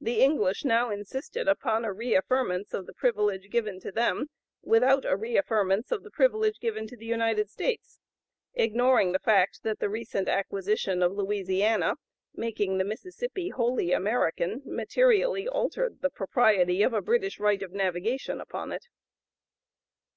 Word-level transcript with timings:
The 0.00 0.20
English 0.20 0.64
now 0.64 0.90
insisted 0.90 1.46
upon 1.46 1.84
a 1.84 1.92
re 1.92 2.10
affirmance 2.16 2.74
of 2.74 2.86
the 2.86 2.92
privilege 2.92 3.50
given 3.50 3.78
to 3.82 3.92
them, 3.92 4.28
without 4.64 5.04
a 5.04 5.14
re 5.16 5.36
affirmance 5.36 5.92
of 5.92 6.02
the 6.02 6.10
privilege 6.10 6.58
given 6.58 6.88
to 6.88 6.96
the 6.96 7.06
United 7.06 7.48
States; 7.48 8.00
ignoring 8.52 9.12
the 9.12 9.20
fact 9.20 9.62
that 9.62 9.78
the 9.78 9.88
recent 9.88 10.26
acquisition 10.28 11.04
of 11.04 11.12
Louisiana, 11.12 11.94
making 12.34 12.78
the 12.78 12.84
Mississippi 12.84 13.50
wholly 13.50 13.92
American, 13.92 14.60
materially 14.64 15.46
altered 15.46 16.00
the 16.00 16.10
propriety 16.10 16.82
of 16.82 16.92
a 16.92 17.00
British 17.00 17.38
right 17.38 17.62
of 17.62 17.70
navigation 17.72 18.40
upon 18.40 18.72
it. 18.72 18.86